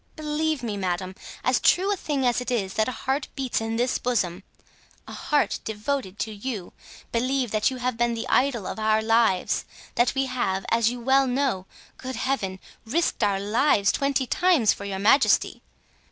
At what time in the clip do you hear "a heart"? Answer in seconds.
2.87-3.27